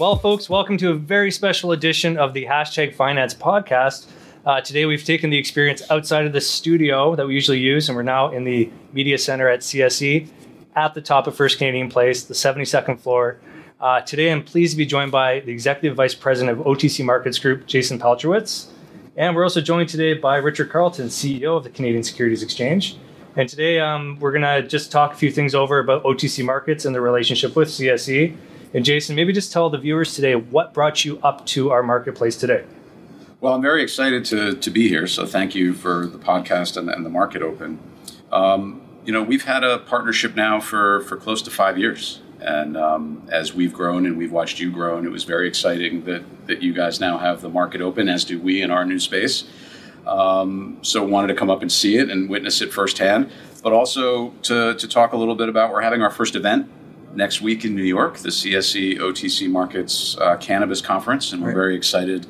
Well, 0.00 0.16
folks, 0.16 0.48
welcome 0.48 0.78
to 0.78 0.92
a 0.92 0.94
very 0.94 1.30
special 1.30 1.72
edition 1.72 2.16
of 2.16 2.32
the 2.32 2.46
Hashtag 2.46 2.94
Finance 2.94 3.34
podcast. 3.34 4.06
Uh, 4.46 4.58
today, 4.62 4.86
we've 4.86 5.04
taken 5.04 5.28
the 5.28 5.36
experience 5.36 5.82
outside 5.90 6.24
of 6.24 6.32
the 6.32 6.40
studio 6.40 7.14
that 7.16 7.26
we 7.26 7.34
usually 7.34 7.58
use, 7.58 7.86
and 7.86 7.94
we're 7.94 8.02
now 8.02 8.32
in 8.32 8.44
the 8.44 8.70
media 8.94 9.18
center 9.18 9.46
at 9.46 9.60
CSE 9.60 10.26
at 10.74 10.94
the 10.94 11.02
top 11.02 11.26
of 11.26 11.36
First 11.36 11.58
Canadian 11.58 11.90
Place, 11.90 12.24
the 12.24 12.32
72nd 12.32 12.98
floor. 12.98 13.40
Uh, 13.78 14.00
today, 14.00 14.32
I'm 14.32 14.42
pleased 14.42 14.72
to 14.72 14.78
be 14.78 14.86
joined 14.86 15.12
by 15.12 15.40
the 15.40 15.52
Executive 15.52 15.98
Vice 15.98 16.14
President 16.14 16.58
of 16.58 16.64
OTC 16.64 17.04
Markets 17.04 17.38
Group, 17.38 17.66
Jason 17.66 17.98
Paltrowitz. 17.98 18.68
And 19.18 19.36
we're 19.36 19.44
also 19.44 19.60
joined 19.60 19.90
today 19.90 20.14
by 20.14 20.38
Richard 20.38 20.70
Carleton, 20.70 21.08
CEO 21.08 21.58
of 21.58 21.64
the 21.64 21.68
Canadian 21.68 22.04
Securities 22.04 22.42
Exchange. 22.42 22.96
And 23.36 23.50
today, 23.50 23.78
um, 23.78 24.18
we're 24.18 24.32
going 24.32 24.62
to 24.62 24.66
just 24.66 24.90
talk 24.90 25.12
a 25.12 25.16
few 25.16 25.30
things 25.30 25.54
over 25.54 25.78
about 25.78 26.04
OTC 26.04 26.42
markets 26.42 26.86
and 26.86 26.94
the 26.94 27.02
relationship 27.02 27.54
with 27.54 27.68
CSE. 27.68 28.34
And 28.72 28.84
Jason, 28.84 29.16
maybe 29.16 29.32
just 29.32 29.52
tell 29.52 29.68
the 29.68 29.78
viewers 29.78 30.14
today 30.14 30.36
what 30.36 30.72
brought 30.72 31.04
you 31.04 31.18
up 31.22 31.44
to 31.46 31.70
our 31.70 31.82
marketplace 31.82 32.36
today. 32.36 32.64
Well, 33.40 33.54
I'm 33.54 33.62
very 33.62 33.82
excited 33.82 34.24
to, 34.26 34.54
to 34.54 34.70
be 34.70 34.88
here. 34.88 35.06
So 35.06 35.26
thank 35.26 35.54
you 35.54 35.72
for 35.72 36.06
the 36.06 36.18
podcast 36.18 36.76
and, 36.76 36.88
and 36.88 37.04
the 37.04 37.10
market 37.10 37.42
open. 37.42 37.80
Um, 38.30 38.82
you 39.04 39.12
know, 39.12 39.22
we've 39.22 39.44
had 39.44 39.64
a 39.64 39.78
partnership 39.78 40.36
now 40.36 40.60
for, 40.60 41.00
for 41.02 41.16
close 41.16 41.42
to 41.42 41.50
five 41.50 41.78
years. 41.78 42.20
And 42.40 42.76
um, 42.76 43.26
as 43.30 43.52
we've 43.52 43.72
grown 43.72 44.06
and 44.06 44.16
we've 44.16 44.30
watched 44.30 44.60
you 44.60 44.70
grow, 44.70 44.98
and 44.98 45.06
it 45.06 45.10
was 45.10 45.24
very 45.24 45.48
exciting 45.48 46.04
that, 46.04 46.46
that 46.46 46.62
you 46.62 46.72
guys 46.72 47.00
now 47.00 47.18
have 47.18 47.40
the 47.40 47.48
market 47.48 47.80
open, 47.80 48.08
as 48.08 48.24
do 48.24 48.38
we 48.40 48.62
in 48.62 48.70
our 48.70 48.84
new 48.84 49.00
space. 49.00 49.44
Um, 50.06 50.78
so 50.82 51.04
wanted 51.04 51.28
to 51.28 51.34
come 51.34 51.50
up 51.50 51.60
and 51.60 51.72
see 51.72 51.96
it 51.96 52.08
and 52.08 52.30
witness 52.30 52.62
it 52.62 52.72
firsthand, 52.72 53.30
but 53.62 53.72
also 53.72 54.30
to, 54.42 54.74
to 54.74 54.88
talk 54.88 55.12
a 55.12 55.16
little 55.16 55.34
bit 55.34 55.48
about 55.48 55.72
we're 55.72 55.82
having 55.82 56.02
our 56.02 56.10
first 56.10 56.34
event 56.34 56.70
next 57.14 57.40
week 57.40 57.64
in 57.64 57.74
New 57.74 57.82
York, 57.82 58.18
the 58.18 58.28
CSE 58.28 58.98
OTC 58.98 59.50
Markets 59.50 60.16
uh, 60.18 60.36
Cannabis 60.36 60.80
Conference, 60.80 61.32
and 61.32 61.42
we're 61.42 61.48
right. 61.48 61.54
very 61.54 61.76
excited. 61.76 62.26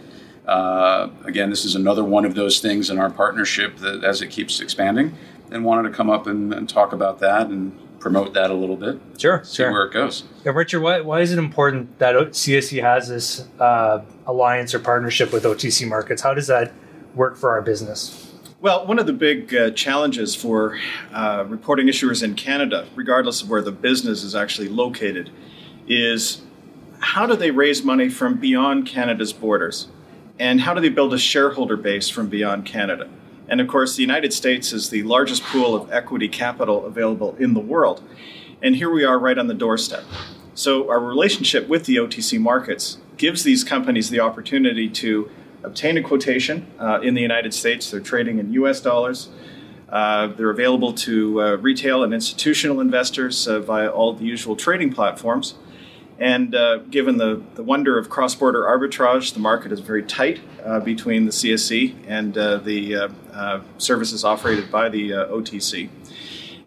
Uh, 0.46 1.10
again, 1.24 1.50
this 1.50 1.64
is 1.64 1.74
another 1.74 2.02
one 2.02 2.24
of 2.24 2.34
those 2.34 2.60
things 2.60 2.90
in 2.90 2.98
our 2.98 3.10
partnership 3.10 3.76
that 3.78 4.02
as 4.04 4.22
it 4.22 4.28
keeps 4.28 4.60
expanding, 4.60 5.14
and 5.50 5.64
wanted 5.64 5.88
to 5.88 5.94
come 5.94 6.10
up 6.10 6.26
and, 6.26 6.52
and 6.52 6.68
talk 6.68 6.92
about 6.92 7.18
that 7.20 7.48
and 7.48 7.78
promote 8.00 8.32
that 8.34 8.50
a 8.50 8.54
little 8.54 8.76
bit. 8.76 8.98
Sure, 9.18 9.44
see 9.44 9.56
sure. 9.56 9.72
where 9.72 9.84
it 9.84 9.92
goes. 9.92 10.24
Yeah, 10.44 10.52
Richard, 10.52 10.80
why, 10.80 11.00
why 11.02 11.20
is 11.20 11.32
it 11.32 11.38
important 11.38 11.98
that 11.98 12.14
CSE 12.14 12.80
has 12.82 13.08
this 13.08 13.46
uh, 13.58 14.02
alliance 14.26 14.74
or 14.74 14.78
partnership 14.78 15.32
with 15.32 15.44
OTC 15.44 15.86
Markets? 15.86 16.22
How 16.22 16.34
does 16.34 16.46
that 16.46 16.72
work 17.14 17.36
for 17.36 17.50
our 17.50 17.62
business? 17.62 18.29
Well, 18.62 18.86
one 18.86 18.98
of 18.98 19.06
the 19.06 19.14
big 19.14 19.54
uh, 19.54 19.70
challenges 19.70 20.34
for 20.34 20.78
uh, 21.14 21.46
reporting 21.48 21.86
issuers 21.86 22.22
in 22.22 22.34
Canada, 22.34 22.86
regardless 22.94 23.40
of 23.40 23.48
where 23.48 23.62
the 23.62 23.72
business 23.72 24.22
is 24.22 24.34
actually 24.34 24.68
located, 24.68 25.30
is 25.88 26.42
how 26.98 27.24
do 27.24 27.36
they 27.36 27.50
raise 27.52 27.82
money 27.82 28.10
from 28.10 28.34
beyond 28.34 28.84
Canada's 28.84 29.32
borders? 29.32 29.88
And 30.38 30.60
how 30.60 30.74
do 30.74 30.82
they 30.82 30.90
build 30.90 31.14
a 31.14 31.18
shareholder 31.18 31.78
base 31.78 32.10
from 32.10 32.28
beyond 32.28 32.66
Canada? 32.66 33.08
And 33.48 33.62
of 33.62 33.68
course, 33.68 33.96
the 33.96 34.02
United 34.02 34.34
States 34.34 34.74
is 34.74 34.90
the 34.90 35.04
largest 35.04 35.42
pool 35.44 35.74
of 35.74 35.90
equity 35.90 36.28
capital 36.28 36.84
available 36.84 37.36
in 37.36 37.54
the 37.54 37.60
world. 37.60 38.02
And 38.62 38.76
here 38.76 38.90
we 38.90 39.04
are 39.04 39.18
right 39.18 39.38
on 39.38 39.46
the 39.46 39.54
doorstep. 39.54 40.04
So, 40.52 40.90
our 40.90 41.00
relationship 41.00 41.66
with 41.66 41.86
the 41.86 41.96
OTC 41.96 42.38
markets 42.38 42.98
gives 43.16 43.42
these 43.42 43.64
companies 43.64 44.10
the 44.10 44.20
opportunity 44.20 44.90
to 44.90 45.30
obtain 45.62 45.96
a 45.96 46.02
quotation 46.02 46.66
uh, 46.78 47.00
in 47.00 47.14
the 47.14 47.22
United 47.22 47.54
States. 47.54 47.90
They're 47.90 48.00
trading 48.00 48.38
in 48.38 48.52
US 48.52 48.80
dollars. 48.80 49.28
Uh, 49.88 50.28
they're 50.28 50.50
available 50.50 50.92
to 50.92 51.42
uh, 51.42 51.56
retail 51.56 52.04
and 52.04 52.14
institutional 52.14 52.80
investors 52.80 53.48
uh, 53.48 53.58
via 53.60 53.88
all 53.88 54.12
the 54.12 54.24
usual 54.24 54.54
trading 54.54 54.92
platforms. 54.92 55.54
And 56.18 56.54
uh, 56.54 56.78
given 56.90 57.16
the, 57.16 57.42
the 57.54 57.62
wonder 57.62 57.98
of 57.98 58.08
cross 58.10 58.34
border 58.34 58.62
arbitrage, 58.62 59.32
the 59.32 59.40
market 59.40 59.72
is 59.72 59.80
very 59.80 60.02
tight 60.02 60.40
uh, 60.64 60.78
between 60.78 61.24
the 61.24 61.32
CSE 61.32 61.94
and 62.06 62.34
the 62.34 63.10
services 63.78 64.24
operated 64.24 64.70
by 64.70 64.90
the 64.90 65.10
OTC. 65.10 65.88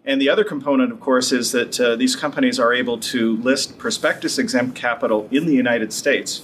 And 0.04 0.20
the 0.20 0.28
other 0.28 0.44
component, 0.44 0.92
of 0.92 1.00
course, 1.00 1.32
is 1.32 1.52
that 1.52 1.96
these 1.98 2.16
companies 2.16 2.58
are 2.58 2.74
able 2.74 2.98
to 2.98 3.36
list 3.38 3.78
prospectus 3.78 4.38
exempt 4.38 4.74
capital 4.74 5.28
in 5.30 5.46
the 5.46 5.54
United 5.54 5.92
States 5.92 6.42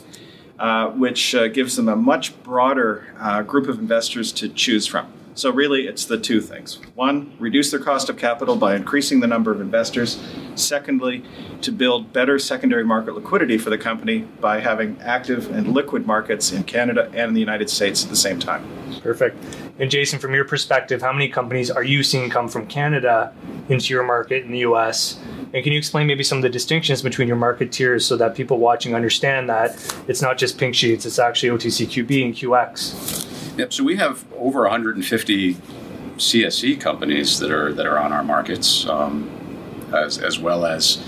uh, 0.60 0.90
which 0.90 1.34
uh, 1.34 1.48
gives 1.48 1.76
them 1.76 1.88
a 1.88 1.96
much 1.96 2.40
broader 2.42 3.14
uh, 3.18 3.40
group 3.42 3.66
of 3.66 3.78
investors 3.78 4.30
to 4.30 4.46
choose 4.46 4.86
from. 4.86 5.10
So, 5.34 5.50
really, 5.50 5.86
it's 5.86 6.04
the 6.04 6.18
two 6.18 6.40
things. 6.40 6.80
One, 6.94 7.32
reduce 7.38 7.70
their 7.70 7.80
cost 7.80 8.10
of 8.10 8.16
capital 8.16 8.56
by 8.56 8.74
increasing 8.74 9.20
the 9.20 9.26
number 9.26 9.52
of 9.52 9.60
investors. 9.60 10.20
Secondly, 10.56 11.24
to 11.62 11.70
build 11.70 12.12
better 12.12 12.38
secondary 12.38 12.84
market 12.84 13.14
liquidity 13.14 13.56
for 13.56 13.70
the 13.70 13.78
company 13.78 14.20
by 14.40 14.60
having 14.60 14.98
active 15.00 15.50
and 15.50 15.72
liquid 15.72 16.06
markets 16.06 16.52
in 16.52 16.64
Canada 16.64 17.06
and 17.14 17.28
in 17.28 17.34
the 17.34 17.40
United 17.40 17.70
States 17.70 18.02
at 18.02 18.10
the 18.10 18.16
same 18.16 18.38
time. 18.38 18.66
Perfect. 19.02 19.42
And 19.78 19.90
Jason, 19.90 20.18
from 20.18 20.34
your 20.34 20.44
perspective, 20.44 21.00
how 21.00 21.12
many 21.12 21.28
companies 21.28 21.70
are 21.70 21.84
you 21.84 22.02
seeing 22.02 22.28
come 22.28 22.48
from 22.48 22.66
Canada 22.66 23.32
into 23.68 23.94
your 23.94 24.02
market 24.02 24.44
in 24.44 24.52
the 24.52 24.58
US? 24.58 25.18
And 25.54 25.64
can 25.64 25.72
you 25.72 25.78
explain 25.78 26.06
maybe 26.06 26.22
some 26.22 26.38
of 26.38 26.42
the 26.42 26.50
distinctions 26.50 27.02
between 27.02 27.28
your 27.28 27.36
market 27.36 27.72
tiers 27.72 28.04
so 28.04 28.16
that 28.16 28.34
people 28.34 28.58
watching 28.58 28.94
understand 28.94 29.48
that 29.48 29.70
it's 30.06 30.20
not 30.20 30.38
just 30.38 30.58
pink 30.58 30.74
sheets, 30.74 31.06
it's 31.06 31.18
actually 31.18 31.50
OTCQB 31.50 32.24
and 32.24 32.34
QX? 32.34 33.29
Yep. 33.56 33.72
So 33.72 33.84
we 33.84 33.96
have 33.96 34.24
over 34.34 34.62
150 34.62 35.54
CSE 36.16 36.80
companies 36.80 37.38
that 37.38 37.50
are 37.50 37.72
that 37.72 37.86
are 37.86 37.98
on 37.98 38.12
our 38.12 38.22
markets, 38.22 38.86
um, 38.86 39.30
as 39.92 40.18
as 40.18 40.38
well 40.38 40.64
as 40.64 41.02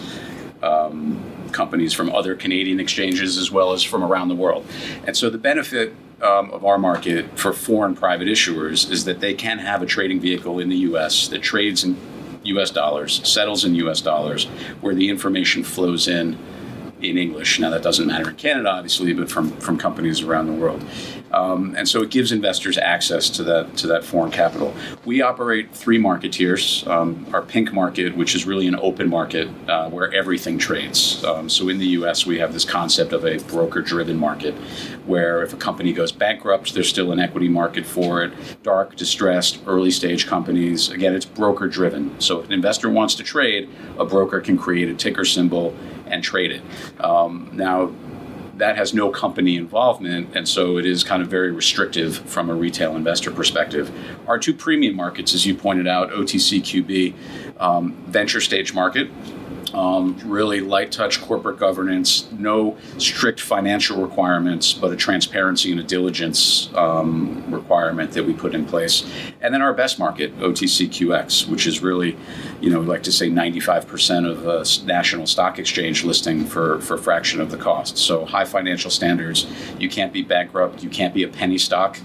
um, 0.63 1.23
companies 1.53 1.93
from 1.93 2.15
other 2.15 2.35
Canadian 2.35 2.81
exchanges 2.81 3.37
as 3.37 3.51
well 3.51 3.73
as 3.73 3.83
from 3.83 4.03
around 4.03 4.29
the 4.29 4.35
world. 4.35 4.67
And 5.07 5.17
so 5.17 5.29
the 5.31 5.39
benefit 5.39 5.95
um, 6.23 6.51
of 6.51 6.65
our 6.65 6.79
market 6.79 7.39
for 7.39 7.53
foreign 7.53 7.95
private 7.95 8.29
issuers 8.29 8.91
is 8.91 9.05
that 9.05 9.21
they 9.21 9.35
can 9.35 9.59
have 9.59 9.83
a 9.83 9.87
trading 9.87 10.21
vehicle 10.21 10.59
in 10.59 10.69
the 10.69 10.77
U.S. 10.79 11.29
that 11.29 11.43
trades 11.43 11.85
in 11.85 11.97
US 12.45 12.71
dollars, 12.71 13.27
settles 13.29 13.65
in 13.65 13.75
US 13.77 14.01
dollars, 14.01 14.47
where 14.81 14.95
the 14.95 15.09
information 15.09 15.63
flows 15.63 16.09
in 16.09 16.39
in 17.01 17.19
English. 17.19 17.59
Now, 17.59 17.71
that 17.71 17.83
doesn't 17.83 18.07
matter 18.07 18.31
in 18.31 18.37
Canada, 18.37 18.71
obviously, 18.71 19.13
but 19.13 19.29
from, 19.29 19.51
from 19.59 19.77
companies 19.77 20.23
around 20.23 20.47
the 20.47 20.53
world. 20.53 20.83
Um, 21.33 21.75
and 21.77 21.89
so 21.89 22.03
it 22.03 22.11
gives 22.11 22.33
investors 22.33 22.79
access 22.79 23.31
to 23.31 23.45
that 23.45 23.77
to 23.79 23.87
that 23.89 24.05
foreign 24.05 24.31
capital. 24.31 24.75
We 25.05 25.23
operate 25.23 25.75
three 25.75 25.99
market 25.99 26.33
tiers. 26.33 26.87
Um, 26.87 27.27
our 27.33 27.43
pink 27.43 27.73
market, 27.73 28.17
which 28.17 28.35
is 28.35 28.47
really 28.47 28.67
an 28.67 28.77
open 28.77 29.09
market 29.09 29.49
uh, 29.69 29.89
where 29.91 30.13
everything 30.13 30.59
trades. 30.59 31.25
Um, 31.25 31.49
so 31.49 31.69
in 31.69 31.79
the 31.79 31.87
U.S., 31.99 32.27
we 32.27 32.39
have 32.39 32.53
this 32.53 32.65
concept 32.65 33.13
of 33.13 33.25
a 33.25 33.39
broker-driven 33.45 34.17
market, 34.17 34.55
where 35.07 35.43
if 35.43 35.53
a 35.53 35.57
company 35.57 35.93
goes 35.93 36.13
bankrupt, 36.13 36.75
there's 36.75 36.89
still 36.89 37.13
an 37.13 37.19
equity 37.19 37.49
market 37.49 37.87
for 37.87 38.23
it. 38.23 38.33
Dark, 38.63 38.97
distressed, 38.97 39.61
early-stage 39.67 40.27
companies. 40.27 40.91
Again, 40.91 41.15
it's 41.15 41.27
broker-driven. 41.27 42.21
So 42.21 42.41
if 42.41 42.47
an 42.47 42.53
investor 42.53 42.91
wants 42.91 43.15
to 43.17 43.23
trade, 43.23 43.69
a 43.99 44.05
broker 44.05 44.41
can 44.41 44.59
create 44.59 44.89
a 44.89 44.95
ticker 44.95 45.25
symbol 45.25 45.75
and 46.07 46.23
trade 46.23 46.53
it. 46.53 46.63
Um, 47.03 47.51
now 47.53 47.93
that 48.57 48.77
has 48.77 48.93
no 48.93 49.11
company 49.11 49.57
involvement, 49.57 50.37
and 50.37 50.49
so 50.49 50.77
it 50.77 50.87
is 50.87 51.03
kind 51.03 51.23
of 51.23 51.29
very 51.29 51.51
restrictive 51.51 52.19
from 52.19 52.51
a 52.51 52.55
retail 52.55 52.97
investor 52.97 53.31
perspective. 53.31 53.91
Our 54.27 54.39
two 54.39 54.55
premium 54.55 54.95
markets, 54.95 55.35
as 55.35 55.47
you 55.47 55.55
pointed 55.55 55.87
out, 55.87 56.11
OTCQB, 56.11 57.15
um, 57.61 57.95
venture 58.07 58.41
stage 58.41 58.75
market, 58.75 59.11
um, 59.75 60.19
really 60.25 60.61
light 60.61 60.93
touch 60.93 61.21
corporate 61.21 61.59
governance, 61.59 62.31
no 62.33 62.77
strict 62.99 63.41
financial 63.41 64.03
requirements, 64.03 64.73
but 64.73 64.93
a 64.93 64.97
transparency 64.97 65.71
and 65.71 65.81
a 65.81 65.83
diligence 65.83 66.71
um, 66.75 67.45
requirement 67.53 68.13
that 68.13 68.25
we 68.25 68.33
put 68.33 68.55
in 68.55 68.65
place. 68.67 69.05
And 69.41 69.53
then 69.53 69.63
our 69.63 69.75
best 69.75 69.99
market, 69.99 70.37
OTCQX, 70.39 71.49
which 71.49 71.67
is 71.67 71.81
really, 71.81 72.17
you 72.61 72.71
know, 72.71 72.81
we 72.81 72.87
like 72.87 73.03
to 73.05 73.13
say 73.13 73.29
95% 73.29 74.31
of 74.31 74.47
a 74.47 74.87
national 74.87 75.27
stock 75.27 75.59
exchange 75.59 76.05
listing 76.05 76.45
for, 76.45 76.81
for 76.81 76.95
a 76.95 76.99
fraction 76.99 77.41
of 77.41 77.51
the 77.51 77.57
cost. 77.57 77.99
So 77.99 78.25
high 78.25 78.45
financial 78.45 78.91
standards. 78.91 79.47
You 79.79 79.89
can't 79.89 80.13
be 80.13 80.23
bankrupt. 80.23 80.83
You 80.83 80.91
can't 80.91 81.15
be 81.15 81.23
a 81.23 81.29
penny 81.29 81.59
stock. 81.59 81.99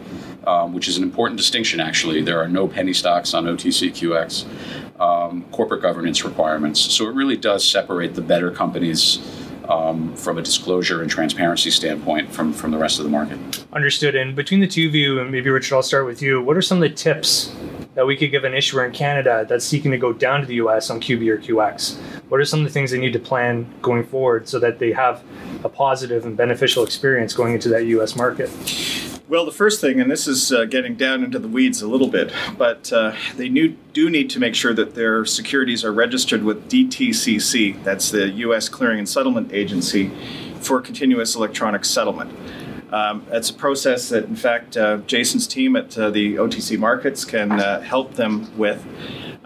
Um, 0.47 0.73
which 0.73 0.87
is 0.87 0.95
an 0.95 1.03
important 1.03 1.37
distinction 1.37 1.81
actually. 1.81 2.21
There 2.21 2.41
are 2.41 2.47
no 2.47 2.69
penny 2.69 2.93
stocks 2.93 3.33
on 3.33 3.43
OTCQX 3.43 4.45
um, 4.97 5.43
corporate 5.51 5.81
governance 5.81 6.23
requirements. 6.23 6.79
So 6.79 7.05
it 7.09 7.15
really 7.15 7.35
does 7.35 7.67
separate 7.67 8.15
the 8.15 8.21
better 8.21 8.49
companies 8.49 9.19
um, 9.67 10.15
from 10.15 10.37
a 10.37 10.41
disclosure 10.41 11.01
and 11.01 11.11
transparency 11.11 11.69
standpoint 11.69 12.31
from, 12.31 12.53
from 12.53 12.71
the 12.71 12.77
rest 12.77 12.97
of 12.97 13.03
the 13.03 13.11
market. 13.11 13.65
Understood. 13.73 14.15
And 14.15 14.37
between 14.37 14.61
the 14.61 14.67
two 14.67 14.87
of 14.87 14.95
you, 14.95 15.19
and 15.19 15.29
maybe 15.29 15.49
Richard, 15.49 15.75
I'll 15.75 15.83
start 15.83 16.05
with 16.05 16.21
you. 16.21 16.41
What 16.41 16.55
are 16.55 16.61
some 16.61 16.81
of 16.81 16.89
the 16.89 16.95
tips 16.95 17.53
that 17.95 18.05
we 18.05 18.15
could 18.15 18.31
give 18.31 18.45
an 18.45 18.53
issuer 18.53 18.85
in 18.85 18.93
Canada 18.93 19.45
that's 19.49 19.65
seeking 19.65 19.91
to 19.91 19.97
go 19.97 20.13
down 20.13 20.39
to 20.39 20.45
the 20.45 20.55
US 20.55 20.89
on 20.89 21.01
QB 21.01 21.27
or 21.27 21.37
QX? 21.39 21.97
What 22.29 22.39
are 22.39 22.45
some 22.45 22.61
of 22.61 22.65
the 22.65 22.71
things 22.71 22.91
they 22.91 22.99
need 22.99 23.11
to 23.13 23.19
plan 23.19 23.69
going 23.81 24.05
forward 24.05 24.47
so 24.47 24.59
that 24.59 24.79
they 24.79 24.93
have 24.93 25.23
a 25.65 25.69
positive 25.69 26.25
and 26.25 26.37
beneficial 26.37 26.85
experience 26.85 27.33
going 27.33 27.53
into 27.53 27.67
that 27.69 27.85
US 27.85 28.15
market? 28.15 28.49
Well, 29.29 29.43
the 29.43 29.51
first 29.51 29.81
thing, 29.81 29.99
and 29.99 30.09
this 30.09 30.25
is 30.25 30.53
uh, 30.53 30.63
getting 30.63 30.95
down 30.95 31.21
into 31.21 31.37
the 31.37 31.49
weeds 31.49 31.81
a 31.81 31.87
little 31.87 32.07
bit, 32.07 32.31
but 32.57 32.93
uh, 32.93 33.13
they 33.35 33.49
do 33.49 34.09
need 34.09 34.29
to 34.29 34.39
make 34.39 34.55
sure 34.55 34.73
that 34.73 34.95
their 34.95 35.25
securities 35.25 35.83
are 35.83 35.91
registered 35.91 36.43
with 36.43 36.69
DTCC, 36.69 37.83
that's 37.83 38.09
the 38.09 38.29
U.S. 38.29 38.69
Clearing 38.69 38.99
and 38.99 39.09
Settlement 39.09 39.51
Agency, 39.51 40.13
for 40.61 40.79
continuous 40.79 41.35
electronic 41.35 41.83
settlement. 41.83 42.31
Um, 42.93 43.25
it's 43.29 43.49
a 43.49 43.53
process 43.53 44.07
that, 44.09 44.23
in 44.23 44.35
fact, 44.37 44.77
uh, 44.77 44.99
Jason's 44.99 45.45
team 45.45 45.75
at 45.75 45.97
uh, 45.97 46.09
the 46.09 46.35
OTC 46.35 46.79
markets 46.79 47.25
can 47.25 47.51
uh, 47.51 47.81
help 47.81 48.13
them 48.13 48.57
with. 48.57 48.85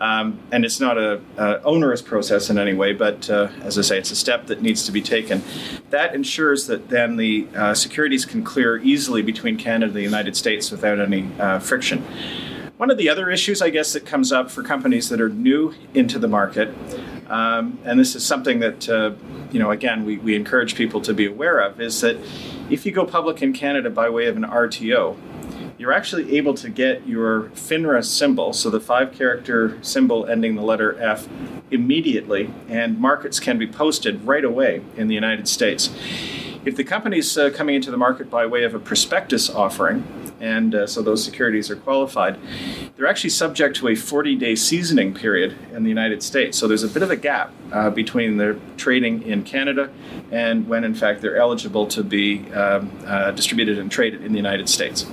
Um, 0.02 0.40
and 0.52 0.66
it's 0.66 0.80
not 0.80 0.98
a, 0.98 1.22
a, 1.38 1.62
onerous 1.62 2.02
process 2.02 2.50
in 2.50 2.58
any 2.58 2.74
way, 2.74 2.92
but 2.92 3.30
uh, 3.30 3.50
as 3.62 3.78
I 3.78 3.84
say, 3.84 4.00
it's 4.00 4.10
a 4.10 4.16
step 4.16 4.48
that 4.48 4.60
needs 4.60 4.84
to 4.88 4.92
be 4.92 5.00
taken. 5.00 5.44
That 5.92 6.16
ensures 6.16 6.66
that 6.66 6.90
then 6.90 7.18
the 7.18 7.48
uh, 7.56 7.76
securities 7.76 8.26
can 8.26 8.44
clear 8.44 8.80
easily 8.80 9.22
between 9.22 9.58
Canada 9.58 9.86
and 9.86 9.96
the 9.96 10.02
United 10.02 10.36
States 10.36 10.72
without 10.72 11.00
any 11.00 11.30
uh, 11.40 11.60
friction. 11.60 12.04
One 12.78 12.90
of 12.90 12.98
the 12.98 13.10
other 13.10 13.30
issues, 13.30 13.62
I 13.62 13.70
guess, 13.70 13.94
that 13.94 14.08
comes 14.08 14.32
up 14.32 14.50
for 14.50 14.64
companies 14.64 15.08
that 15.10 15.22
are 15.22 15.30
new 15.30 15.76
into 15.94 16.18
the 16.18 16.28
market, 16.28 16.74
um, 17.28 17.78
and 17.86 18.00
this 18.00 18.16
is 18.16 18.26
something 18.26 18.60
that, 18.60 18.90
uh, 18.90 19.12
you 19.52 19.60
know, 19.60 19.70
again, 19.70 20.04
we, 20.04 20.18
we 20.18 20.36
encourage 20.36 20.74
people 20.74 21.00
to 21.02 21.14
be 21.14 21.28
aware 21.28 21.60
of, 21.60 21.80
is 21.80 22.02
that 22.02 22.18
if 22.72 22.88
you 22.88 22.92
go 22.92 23.06
public 23.06 23.44
in 23.44 23.54
Canada 23.54 23.92
by 23.92 24.10
way 24.10 24.26
of 24.26 24.36
an 24.36 24.46
RTO, 24.46 25.16
you're 25.82 25.92
actually 25.92 26.38
able 26.38 26.54
to 26.54 26.70
get 26.70 27.08
your 27.08 27.46
FINRA 27.56 28.06
symbol, 28.06 28.54
so 28.54 28.70
the 28.70 28.80
five 28.80 29.12
character 29.14 29.80
symbol 29.82 30.28
ending 30.28 30.54
the 30.54 30.62
letter 30.62 30.96
F, 31.02 31.28
immediately, 31.72 32.54
and 32.70 33.00
markets 33.00 33.40
can 33.40 33.58
be 33.58 33.66
posted 33.66 34.24
right 34.24 34.46
away 34.46 34.84
in 34.96 35.08
the 35.08 35.16
United 35.16 35.48
States. 35.48 35.90
If 36.66 36.76
the 36.76 36.84
company's 36.84 37.36
uh, 37.36 37.50
coming 37.50 37.74
into 37.74 37.90
the 37.90 37.98
market 37.98 38.30
by 38.30 38.46
way 38.46 38.64
of 38.64 38.76
a 38.76 38.80
prospectus 38.80 39.50
offering, 39.50 40.06
and 40.40 40.76
uh, 40.76 40.86
so 40.86 41.02
those 41.02 41.26
securities 41.26 41.72
are 41.72 41.76
qualified, 41.76 42.38
they're 42.96 43.08
actually 43.08 43.32
subject 43.32 43.76
to 43.78 43.88
a 43.88 43.96
40 43.96 44.36
day 44.36 44.54
seasoning 44.54 45.16
period 45.16 45.58
in 45.74 45.82
the 45.82 45.90
United 45.90 46.22
States. 46.22 46.60
So 46.60 46.68
there's 46.68 46.84
a 46.84 46.90
bit 46.90 47.02
of 47.02 47.10
a 47.10 47.16
gap 47.16 47.52
uh, 47.72 47.90
between 47.90 48.38
their 48.38 48.58
trading 48.78 49.24
in 49.24 49.42
Canada 49.44 49.90
and 50.32 50.68
when, 50.68 50.84
in 50.84 50.94
fact, 50.94 51.22
they're 51.22 51.38
eligible 51.38 51.88
to 51.88 52.04
be 52.04 52.52
um, 52.54 52.92
uh, 53.08 53.32
distributed 53.32 53.80
and 53.80 53.92
traded 53.92 54.24
in 54.24 54.32
the 54.32 54.38
United 54.38 54.70
States. 54.70 55.08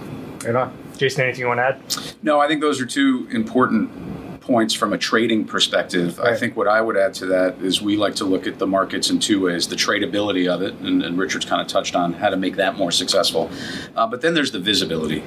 Right 0.44 0.54
on. 0.54 0.76
Jason, 0.96 1.24
anything 1.24 1.40
you 1.40 1.46
want 1.48 1.58
to 1.58 1.64
add? 1.64 2.14
No, 2.22 2.40
I 2.40 2.48
think 2.48 2.60
those 2.60 2.80
are 2.80 2.86
two 2.86 3.28
important 3.30 4.40
points 4.40 4.72
from 4.72 4.92
a 4.92 4.98
trading 4.98 5.44
perspective. 5.44 6.18
Right. 6.18 6.32
I 6.32 6.36
think 6.36 6.56
what 6.56 6.66
I 6.66 6.80
would 6.80 6.96
add 6.96 7.12
to 7.14 7.26
that 7.26 7.60
is 7.60 7.82
we 7.82 7.96
like 7.96 8.14
to 8.16 8.24
look 8.24 8.46
at 8.46 8.58
the 8.58 8.66
markets 8.66 9.10
in 9.10 9.18
two 9.18 9.42
ways 9.42 9.68
the 9.68 9.76
tradability 9.76 10.48
of 10.48 10.62
it, 10.62 10.74
and, 10.74 11.02
and 11.02 11.18
Richard's 11.18 11.44
kind 11.44 11.60
of 11.60 11.66
touched 11.66 11.94
on 11.94 12.14
how 12.14 12.30
to 12.30 12.36
make 12.36 12.56
that 12.56 12.76
more 12.76 12.90
successful. 12.90 13.50
Uh, 13.94 14.06
but 14.06 14.22
then 14.22 14.34
there's 14.34 14.52
the 14.52 14.58
visibility 14.58 15.22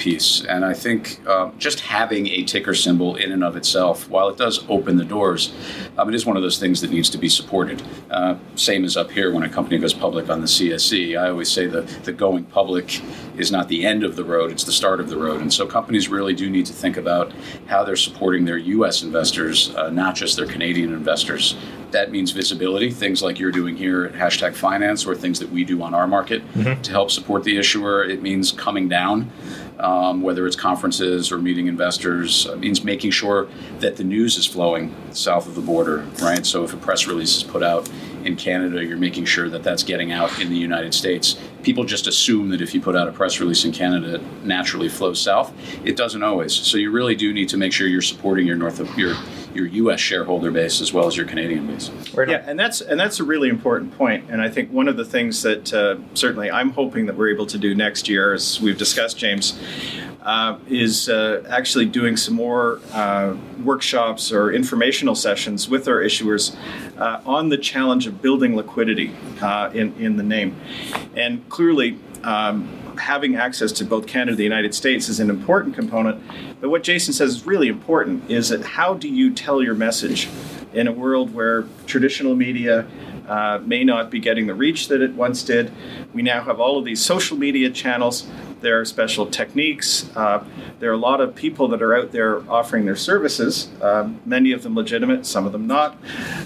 piece. 0.00 0.44
And 0.46 0.64
I 0.64 0.74
think 0.74 1.24
um, 1.28 1.56
just 1.58 1.80
having 1.80 2.26
a 2.26 2.42
ticker 2.42 2.74
symbol 2.74 3.14
in 3.14 3.30
and 3.30 3.44
of 3.44 3.54
itself, 3.54 4.08
while 4.08 4.28
it 4.28 4.36
does 4.36 4.64
open 4.68 4.96
the 4.96 5.04
doors, 5.04 5.52
um, 5.96 6.08
it 6.08 6.14
is 6.14 6.26
one 6.26 6.36
of 6.36 6.42
those 6.42 6.58
things 6.58 6.80
that 6.80 6.90
needs 6.90 7.10
to 7.10 7.18
be 7.18 7.28
supported. 7.28 7.82
Uh, 8.10 8.36
same 8.56 8.84
as 8.84 8.96
up 8.96 9.10
here 9.10 9.32
when 9.32 9.44
a 9.44 9.48
company 9.48 9.78
goes 9.78 9.94
public 9.94 10.28
on 10.28 10.40
the 10.40 10.46
CSE. 10.46 11.16
I 11.16 11.28
always 11.28 11.52
say 11.52 11.66
that 11.66 11.86
the 12.04 12.12
going 12.12 12.44
public 12.44 13.00
is 13.36 13.52
not 13.52 13.68
the 13.68 13.86
end 13.86 14.02
of 14.02 14.16
the 14.16 14.24
road, 14.24 14.50
it's 14.50 14.64
the 14.64 14.72
start 14.72 15.00
of 15.00 15.08
the 15.08 15.16
road. 15.16 15.40
And 15.40 15.52
so 15.52 15.66
companies 15.66 16.08
really 16.08 16.34
do 16.34 16.50
need 16.50 16.66
to 16.66 16.72
think 16.72 16.96
about 16.96 17.32
how 17.66 17.84
they're 17.84 17.96
supporting 17.96 18.44
their 18.46 18.58
U.S. 18.58 19.02
investors, 19.02 19.74
uh, 19.76 19.90
not 19.90 20.14
just 20.16 20.36
their 20.36 20.46
Canadian 20.46 20.92
investors. 20.92 21.56
That 21.90 22.10
means 22.10 22.30
visibility, 22.30 22.90
things 22.90 23.22
like 23.22 23.38
you're 23.38 23.50
doing 23.50 23.76
here 23.76 24.04
at 24.04 24.12
Hashtag 24.12 24.54
Finance 24.54 25.06
or 25.06 25.14
things 25.14 25.40
that 25.40 25.50
we 25.50 25.64
do 25.64 25.82
on 25.82 25.92
our 25.92 26.06
market 26.06 26.46
mm-hmm. 26.52 26.80
to 26.80 26.90
help 26.90 27.10
support 27.10 27.42
the 27.44 27.58
issuer. 27.58 28.04
It 28.04 28.22
means 28.22 28.52
coming 28.52 28.88
down 28.88 29.30
um, 29.80 30.22
whether 30.22 30.46
it's 30.46 30.56
conferences 30.56 31.32
or 31.32 31.38
meeting 31.38 31.66
investors, 31.66 32.46
it 32.46 32.58
means 32.58 32.84
making 32.84 33.10
sure 33.10 33.48
that 33.78 33.96
the 33.96 34.04
news 34.04 34.36
is 34.36 34.46
flowing 34.46 34.94
south 35.12 35.46
of 35.46 35.54
the 35.54 35.60
border, 35.60 36.06
right? 36.22 36.44
So 36.44 36.64
if 36.64 36.72
a 36.72 36.76
press 36.76 37.06
release 37.06 37.36
is 37.36 37.42
put 37.42 37.62
out 37.62 37.88
in 38.24 38.36
Canada, 38.36 38.84
you're 38.84 38.98
making 38.98 39.24
sure 39.24 39.48
that 39.48 39.62
that's 39.62 39.82
getting 39.82 40.12
out 40.12 40.40
in 40.40 40.50
the 40.50 40.56
United 40.56 40.92
States. 40.92 41.40
People 41.62 41.84
just 41.84 42.06
assume 42.06 42.50
that 42.50 42.60
if 42.60 42.74
you 42.74 42.80
put 42.80 42.94
out 42.94 43.08
a 43.08 43.12
press 43.12 43.40
release 43.40 43.64
in 43.64 43.72
Canada, 43.72 44.16
it 44.16 44.44
naturally 44.44 44.88
flows 44.88 45.20
south. 45.20 45.52
It 45.84 45.96
doesn't 45.96 46.22
always. 46.22 46.54
So 46.54 46.76
you 46.76 46.90
really 46.90 47.14
do 47.14 47.32
need 47.32 47.48
to 47.48 47.56
make 47.56 47.72
sure 47.72 47.86
you're 47.86 48.02
supporting 48.02 48.46
your 48.46 48.56
North 48.56 48.80
of 48.80 48.96
your 48.98 49.14
your 49.54 49.66
U.S. 49.66 50.00
shareholder 50.00 50.50
base 50.50 50.80
as 50.80 50.92
well 50.92 51.06
as 51.06 51.16
your 51.16 51.26
Canadian 51.26 51.66
base. 51.66 51.90
Yeah, 52.16 52.44
and 52.46 52.58
that's 52.58 52.80
and 52.80 52.98
that's 52.98 53.20
a 53.20 53.24
really 53.24 53.48
important 53.48 53.96
point. 53.96 54.30
And 54.30 54.40
I 54.40 54.48
think 54.48 54.70
one 54.72 54.88
of 54.88 54.96
the 54.96 55.04
things 55.04 55.42
that 55.42 55.72
uh, 55.72 55.96
certainly 56.14 56.50
I'm 56.50 56.70
hoping 56.70 57.06
that 57.06 57.16
we're 57.16 57.30
able 57.30 57.46
to 57.46 57.58
do 57.58 57.74
next 57.74 58.08
year, 58.08 58.32
as 58.32 58.60
we've 58.60 58.78
discussed, 58.78 59.18
James, 59.18 59.58
uh, 60.22 60.58
is 60.68 61.08
uh, 61.08 61.44
actually 61.48 61.86
doing 61.86 62.16
some 62.16 62.34
more 62.34 62.80
uh, 62.92 63.34
workshops 63.64 64.32
or 64.32 64.52
informational 64.52 65.14
sessions 65.14 65.68
with 65.68 65.88
our 65.88 66.00
issuers 66.00 66.54
uh, 66.98 67.20
on 67.26 67.48
the 67.48 67.58
challenge 67.58 68.06
of 68.06 68.20
building 68.22 68.56
liquidity 68.56 69.14
uh, 69.40 69.70
in 69.72 69.94
in 69.98 70.16
the 70.16 70.24
name, 70.24 70.56
and 71.14 71.48
clearly. 71.48 71.98
Um, 72.22 72.79
having 73.00 73.36
access 73.36 73.72
to 73.72 73.84
both 73.84 74.06
Canada 74.06 74.30
and 74.30 74.38
the 74.38 74.44
United 74.44 74.74
States 74.74 75.08
is 75.08 75.18
an 75.18 75.30
important 75.30 75.74
component. 75.74 76.22
But 76.60 76.70
what 76.70 76.82
Jason 76.82 77.12
says 77.12 77.30
is 77.30 77.46
really 77.46 77.68
important 77.68 78.30
is 78.30 78.50
that 78.50 78.62
how 78.62 78.94
do 78.94 79.08
you 79.08 79.32
tell 79.32 79.62
your 79.62 79.74
message 79.74 80.28
in 80.72 80.86
a 80.86 80.92
world 80.92 81.34
where 81.34 81.64
traditional 81.86 82.36
media 82.36 82.86
uh, 83.30 83.60
may 83.64 83.84
not 83.84 84.10
be 84.10 84.18
getting 84.18 84.46
the 84.46 84.54
reach 84.54 84.88
that 84.88 85.00
it 85.00 85.14
once 85.14 85.42
did? 85.42 85.72
We 86.12 86.20
now 86.20 86.42
have 86.42 86.60
all 86.60 86.78
of 86.78 86.84
these 86.84 87.02
social 87.02 87.38
media 87.38 87.70
channels 87.70 88.26
there 88.60 88.78
are 88.78 88.84
special 88.84 89.26
techniques. 89.26 90.08
Uh, 90.14 90.44
there 90.78 90.90
are 90.90 90.94
a 90.94 90.98
lot 90.98 91.20
of 91.20 91.34
people 91.34 91.68
that 91.68 91.82
are 91.82 91.96
out 91.96 92.12
there 92.12 92.48
offering 92.50 92.84
their 92.84 92.96
services, 92.96 93.68
um, 93.82 94.20
many 94.24 94.52
of 94.52 94.62
them 94.62 94.74
legitimate, 94.74 95.26
some 95.26 95.46
of 95.46 95.52
them 95.52 95.66
not. 95.66 95.98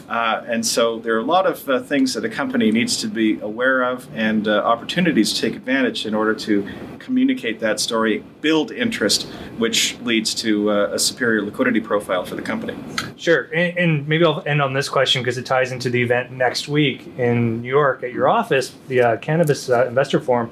Uh, 0.08 0.42
and 0.46 0.64
so 0.64 0.98
there 1.00 1.14
are 1.16 1.20
a 1.20 1.24
lot 1.24 1.46
of 1.46 1.68
uh, 1.68 1.80
things 1.80 2.14
that 2.14 2.24
a 2.24 2.28
company 2.28 2.70
needs 2.70 2.96
to 2.98 3.08
be 3.08 3.40
aware 3.40 3.82
of 3.82 4.08
and 4.14 4.48
uh, 4.48 4.62
opportunities 4.64 5.32
to 5.32 5.40
take 5.40 5.56
advantage 5.56 6.06
in 6.06 6.14
order 6.14 6.34
to 6.34 6.68
communicate 6.98 7.60
that 7.60 7.80
story, 7.80 8.24
build 8.40 8.70
interest, 8.70 9.28
which 9.58 9.98
leads 10.00 10.34
to 10.34 10.70
uh, 10.70 10.88
a 10.92 10.98
superior 10.98 11.42
liquidity 11.42 11.80
profile 11.80 12.24
for 12.24 12.34
the 12.34 12.42
company. 12.42 12.76
Sure. 13.16 13.42
And, 13.54 13.78
and 13.78 14.08
maybe 14.08 14.24
I'll 14.24 14.42
end 14.46 14.60
on 14.60 14.72
this 14.72 14.88
question 14.88 15.22
because 15.22 15.38
it 15.38 15.46
ties 15.46 15.72
into 15.72 15.90
the 15.90 16.02
event 16.02 16.32
next 16.32 16.68
week 16.68 17.06
in 17.18 17.62
New 17.62 17.68
York 17.68 18.02
at 18.02 18.12
your 18.12 18.28
office, 18.28 18.74
the 18.88 19.00
uh, 19.00 19.16
Cannabis 19.18 19.68
Investor 19.68 20.20
Forum 20.20 20.50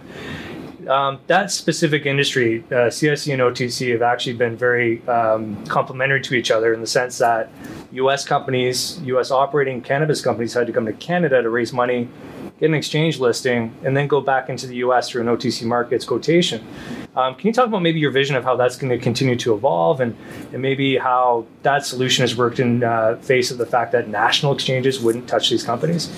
um, 0.89 1.21
that 1.27 1.51
specific 1.51 2.07
industry, 2.07 2.65
uh, 2.71 2.89
CSE 2.89 3.33
and 3.33 3.43
OTC, 3.43 3.93
have 3.93 4.03
actually 4.03 4.35
been 4.35 4.57
very 4.57 5.07
um, 5.09 5.65
complementary 5.67 6.21
to 6.23 6.35
each 6.35 6.51
other 6.51 6.75
in 6.75 6.81
the 6.81 6.87
sense 6.87 7.19
that 7.19 7.51
U.S. 7.93 8.25
companies, 8.25 9.01
U.S. 9.03 9.31
operating 9.31 9.81
cannabis 9.81 10.21
companies, 10.21 10.55
had 10.55 10.67
to 10.67 10.73
come 10.73 10.87
to 10.87 10.93
Canada 10.93 11.43
to 11.43 11.51
raise 11.51 11.73
money, 11.73 12.09
get 12.63 12.71
an 12.71 12.75
exchange 12.75 13.19
listing, 13.19 13.75
and 13.83 13.97
then 13.97 14.07
go 14.07 14.21
back 14.21 14.49
into 14.49 14.69
the 14.69 14.77
U.S. 14.77 15.09
through 15.09 15.23
an 15.23 15.27
OTC 15.27 15.65
markets 15.67 16.05
quotation. 16.05 16.65
Um, 17.17 17.35
can 17.35 17.49
you 17.49 17.53
talk 17.53 17.67
about 17.67 17.83
maybe 17.83 17.99
your 17.99 18.13
vision 18.13 18.37
of 18.37 18.45
how 18.45 18.55
that's 18.55 18.77
going 18.77 18.91
to 18.91 18.99
continue 18.99 19.35
to 19.35 19.53
evolve, 19.53 20.01
and, 20.01 20.17
and 20.53 20.63
maybe 20.63 20.97
how 20.97 21.45
that 21.65 21.85
solution 21.85 22.23
has 22.23 22.37
worked 22.37 22.61
in 22.61 22.85
uh, 22.85 23.17
face 23.17 23.51
of 23.51 23.59
the 23.59 23.67
fact 23.67 23.91
that 23.91 24.07
national 24.07 24.53
exchanges 24.53 25.01
wouldn't 25.01 25.27
touch 25.27 25.51
these 25.51 25.65
companies? 25.65 26.09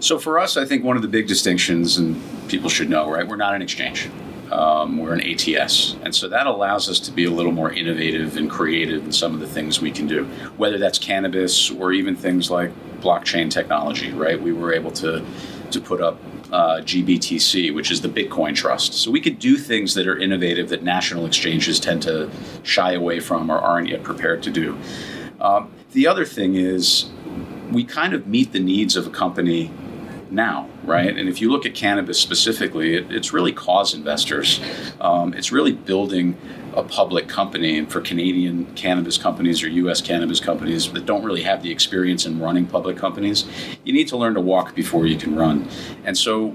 So 0.00 0.18
for 0.18 0.38
us, 0.38 0.56
I 0.56 0.64
think 0.64 0.82
one 0.82 0.96
of 0.96 1.02
the 1.02 1.08
big 1.08 1.28
distinctions, 1.28 1.98
and 1.98 2.18
people 2.48 2.70
should 2.70 2.88
know, 2.88 3.10
right? 3.10 3.28
We're 3.28 3.36
not 3.36 3.54
an 3.54 3.60
exchange. 3.60 4.08
Um, 4.50 4.96
we're 4.96 5.12
an 5.12 5.20
ATS. 5.20 5.96
And 6.04 6.14
so 6.14 6.26
that 6.28 6.46
allows 6.46 6.88
us 6.88 7.00
to 7.00 7.10
be 7.10 7.24
a 7.24 7.30
little 7.30 7.52
more 7.52 7.70
innovative 7.70 8.38
and 8.38 8.48
creative 8.48 9.04
in 9.04 9.12
some 9.12 9.34
of 9.34 9.40
the 9.40 9.46
things 9.46 9.82
we 9.82 9.90
can 9.90 10.06
do, 10.06 10.24
whether 10.56 10.78
that's 10.78 10.98
cannabis 10.98 11.70
or 11.70 11.92
even 11.92 12.16
things 12.16 12.50
like 12.50 12.70
blockchain 13.00 13.50
technology, 13.50 14.12
right? 14.12 14.40
We 14.40 14.52
were 14.52 14.72
able 14.72 14.92
to, 14.92 15.24
to 15.72 15.80
put 15.80 16.00
up 16.00 16.18
uh, 16.52 16.80
GBTC, 16.80 17.74
which 17.74 17.90
is 17.90 18.00
the 18.00 18.08
Bitcoin 18.08 18.54
trust. 18.54 18.94
So 18.94 19.10
we 19.10 19.20
could 19.20 19.38
do 19.38 19.56
things 19.56 19.94
that 19.94 20.06
are 20.06 20.18
innovative 20.18 20.68
that 20.68 20.82
national 20.82 21.26
exchanges 21.26 21.80
tend 21.80 22.02
to 22.02 22.30
shy 22.62 22.92
away 22.92 23.20
from 23.20 23.50
or 23.50 23.58
aren't 23.58 23.88
yet 23.88 24.02
prepared 24.02 24.42
to 24.44 24.50
do. 24.50 24.78
Um, 25.40 25.70
the 25.92 26.06
other 26.06 26.24
thing 26.24 26.54
is 26.54 27.06
we 27.70 27.84
kind 27.84 28.14
of 28.14 28.26
meet 28.26 28.52
the 28.52 28.60
needs 28.60 28.96
of 28.96 29.06
a 29.06 29.10
company 29.10 29.70
now, 30.30 30.68
right? 30.84 31.16
And 31.16 31.28
if 31.28 31.40
you 31.40 31.50
look 31.50 31.66
at 31.66 31.74
cannabis 31.74 32.20
specifically, 32.20 32.94
it, 32.94 33.10
it's 33.10 33.32
really 33.32 33.52
cause 33.52 33.94
investors. 33.94 34.60
Um, 35.00 35.34
it's 35.34 35.52
really 35.52 35.72
building 35.72 36.36
a 36.74 36.82
public 36.82 37.28
company. 37.28 37.78
And 37.78 37.90
for 37.90 38.00
Canadian 38.00 38.66
cannabis 38.74 39.16
companies 39.16 39.62
or 39.62 39.68
U.S. 39.68 40.00
cannabis 40.00 40.40
companies 40.40 40.92
that 40.92 41.06
don't 41.06 41.24
really 41.24 41.42
have 41.42 41.62
the 41.62 41.70
experience 41.70 42.26
in 42.26 42.38
running 42.38 42.66
public 42.66 42.96
companies, 42.96 43.46
you 43.84 43.92
need 43.92 44.08
to 44.08 44.16
learn 44.16 44.34
to 44.34 44.40
walk 44.40 44.74
before 44.74 45.06
you 45.06 45.16
can 45.16 45.34
run. 45.34 45.68
And 46.04 46.16
so 46.16 46.54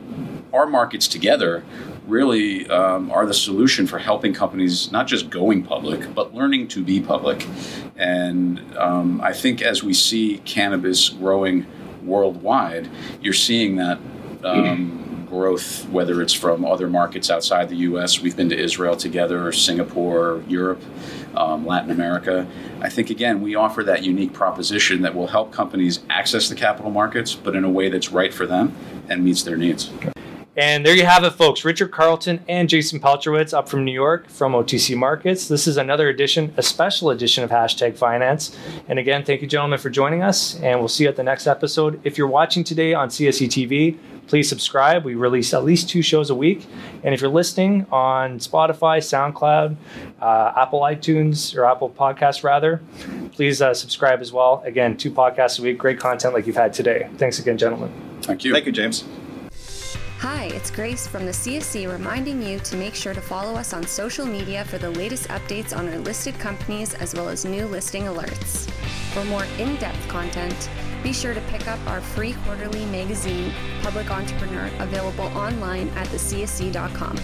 our 0.53 0.67
markets 0.67 1.07
together 1.07 1.63
really 2.07 2.69
um, 2.69 3.11
are 3.11 3.25
the 3.25 3.33
solution 3.33 3.87
for 3.87 3.97
helping 3.97 4.33
companies 4.33 4.91
not 4.91 5.07
just 5.07 5.29
going 5.29 5.63
public, 5.63 6.13
but 6.13 6.33
learning 6.33 6.67
to 6.67 6.83
be 6.83 6.99
public. 6.99 7.47
And 7.95 8.59
um, 8.77 9.21
I 9.21 9.33
think 9.33 9.61
as 9.61 9.83
we 9.83 9.93
see 9.93 10.39
cannabis 10.39 11.09
growing 11.09 11.65
worldwide, 12.03 12.89
you're 13.21 13.33
seeing 13.33 13.75
that 13.77 13.99
um, 14.43 15.25
growth, 15.29 15.87
whether 15.89 16.21
it's 16.21 16.33
from 16.33 16.65
other 16.65 16.89
markets 16.89 17.29
outside 17.29 17.69
the 17.69 17.77
U.S. 17.77 18.21
We've 18.21 18.35
been 18.35 18.49
to 18.49 18.57
Israel 18.57 18.97
together, 18.97 19.51
Singapore, 19.51 20.43
Europe, 20.47 20.81
um, 21.35 21.65
Latin 21.65 21.91
America. 21.91 22.47
I 22.81 22.89
think 22.89 23.09
again 23.09 23.41
we 23.41 23.55
offer 23.55 23.83
that 23.83 24.03
unique 24.03 24.33
proposition 24.33 25.01
that 25.03 25.15
will 25.15 25.27
help 25.27 25.51
companies 25.51 25.99
access 26.09 26.49
the 26.49 26.55
capital 26.55 26.91
markets, 26.91 27.33
but 27.33 27.55
in 27.55 27.63
a 27.63 27.69
way 27.69 27.89
that's 27.89 28.11
right 28.11 28.33
for 28.33 28.45
them 28.45 28.75
and 29.07 29.23
meets 29.23 29.43
their 29.43 29.57
needs. 29.57 29.89
And 30.61 30.85
there 30.85 30.93
you 30.93 31.07
have 31.07 31.23
it, 31.23 31.31
folks. 31.31 31.65
Richard 31.65 31.89
Carleton 31.89 32.39
and 32.47 32.69
Jason 32.69 32.99
Paltrowitz 32.99 33.51
up 33.51 33.67
from 33.67 33.83
New 33.83 33.91
York 33.91 34.29
from 34.29 34.53
OTC 34.53 34.95
Markets. 34.95 35.47
This 35.47 35.65
is 35.65 35.77
another 35.77 36.07
edition, 36.07 36.53
a 36.55 36.61
special 36.61 37.09
edition 37.09 37.43
of 37.43 37.49
Hashtag 37.49 37.97
Finance. 37.97 38.55
And 38.87 38.99
again, 38.99 39.25
thank 39.25 39.41
you, 39.41 39.47
gentlemen, 39.47 39.79
for 39.79 39.89
joining 39.89 40.21
us. 40.21 40.59
And 40.59 40.77
we'll 40.77 40.87
see 40.87 41.05
you 41.05 41.09
at 41.09 41.15
the 41.15 41.23
next 41.23 41.47
episode. 41.47 41.99
If 42.03 42.15
you're 42.15 42.27
watching 42.27 42.63
today 42.63 42.93
on 42.93 43.09
CSE 43.09 43.47
TV, 43.47 43.97
please 44.27 44.47
subscribe. 44.47 45.03
We 45.03 45.15
release 45.15 45.51
at 45.55 45.63
least 45.63 45.89
two 45.89 46.03
shows 46.03 46.29
a 46.29 46.35
week. 46.35 46.67
And 47.03 47.11
if 47.15 47.21
you're 47.21 47.31
listening 47.31 47.87
on 47.91 48.37
Spotify, 48.37 48.99
SoundCloud, 48.99 49.75
uh, 50.21 50.53
Apple 50.55 50.81
iTunes, 50.81 51.57
or 51.57 51.65
Apple 51.65 51.89
Podcasts, 51.89 52.43
rather, 52.43 52.83
please 53.31 53.63
uh, 53.63 53.73
subscribe 53.73 54.21
as 54.21 54.31
well. 54.31 54.61
Again, 54.63 54.95
two 54.95 55.09
podcasts 55.09 55.57
a 55.57 55.63
week, 55.63 55.79
great 55.79 55.99
content 55.99 56.35
like 56.35 56.45
you've 56.45 56.55
had 56.55 56.71
today. 56.71 57.09
Thanks 57.17 57.39
again, 57.39 57.57
gentlemen. 57.57 57.91
Thank 58.21 58.43
you. 58.43 58.53
Thank 58.53 58.67
you, 58.67 58.71
James. 58.71 59.03
Hi, 60.21 60.43
it's 60.53 60.69
Grace 60.69 61.07
from 61.07 61.25
the 61.25 61.31
CSE 61.31 61.91
reminding 61.91 62.43
you 62.43 62.59
to 62.59 62.75
make 62.75 62.93
sure 62.93 63.11
to 63.11 63.19
follow 63.19 63.55
us 63.55 63.73
on 63.73 63.87
social 63.87 64.23
media 64.23 64.63
for 64.63 64.77
the 64.77 64.91
latest 64.91 65.27
updates 65.29 65.75
on 65.75 65.89
our 65.89 65.97
listed 65.97 66.37
companies 66.37 66.93
as 66.93 67.15
well 67.15 67.27
as 67.27 67.43
new 67.43 67.65
listing 67.65 68.03
alerts. 68.03 68.69
For 69.15 69.25
more 69.25 69.45
in 69.57 69.77
depth 69.77 70.07
content, 70.09 70.69
be 71.01 71.11
sure 71.11 71.33
to 71.33 71.41
pick 71.49 71.67
up 71.67 71.79
our 71.87 72.01
free 72.01 72.33
quarterly 72.45 72.85
magazine, 72.85 73.51
Public 73.81 74.11
Entrepreneur, 74.11 74.69
available 74.77 75.25
online 75.35 75.89
at 75.95 76.05
thecse.com. 76.09 77.17